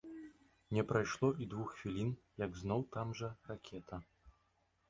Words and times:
Не 0.71 0.83
прайшло 0.91 1.29
і 1.45 1.47
двух 1.51 1.69
хвілін, 1.75 2.09
як 2.45 2.57
зноў 2.63 2.81
там 2.97 3.15
жа 3.21 3.31
ракета. 3.51 4.01